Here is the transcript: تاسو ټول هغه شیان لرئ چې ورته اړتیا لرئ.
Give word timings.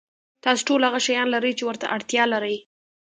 تاسو 0.43 0.61
ټول 0.69 0.81
هغه 0.87 0.99
شیان 1.05 1.27
لرئ 1.33 1.51
چې 1.57 1.63
ورته 1.65 1.85
اړتیا 1.95 2.23
لرئ. 2.33 2.57